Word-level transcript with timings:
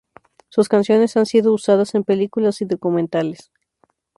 Sus 0.49 0.67
canciones 0.67 1.15
han 1.15 1.27
sido 1.27 1.53
usadas 1.53 1.93
en 1.93 2.03
películas 2.03 2.59
y 2.63 2.65
documentales. 2.65 3.51